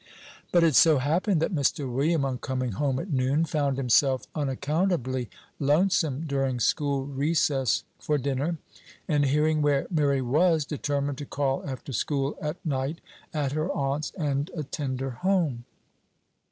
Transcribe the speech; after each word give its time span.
But 0.51 0.63
it 0.63 0.73
so 0.75 0.97
happened 0.97 1.43
that 1.43 1.53
Mr. 1.53 1.87
William, 1.87 2.25
on 2.25 2.39
coming 2.39 2.71
home 2.71 2.97
at 2.97 3.11
noon, 3.13 3.45
found 3.45 3.77
himself 3.77 4.25
unaccountably 4.33 5.29
lonesome 5.59 6.25
during 6.25 6.59
school 6.59 7.05
recess 7.05 7.83
for 7.99 8.17
dinner, 8.17 8.57
and 9.07 9.25
hearing 9.25 9.61
where 9.61 9.85
Mary 9.91 10.23
was, 10.23 10.65
determined 10.65 11.19
to 11.19 11.27
call 11.27 11.63
after 11.69 11.93
school 11.93 12.35
at 12.41 12.57
night 12.65 12.99
at 13.31 13.51
her 13.51 13.71
aunt's, 13.73 14.11
and 14.17 14.49
attend 14.55 15.01
her 15.01 15.11
home. 15.11 15.65